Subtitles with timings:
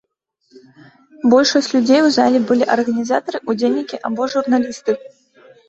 [1.33, 5.01] Большасць людзей у зале былі арганізатары, удзельнікі або журналісты.